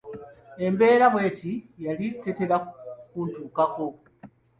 Embeera 0.65 1.05
bw'eti 1.13 1.51
yali 1.85 2.07
tetera 2.23 2.57
kuntuukako. 3.09 3.87